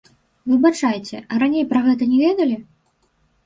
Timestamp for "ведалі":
2.25-2.61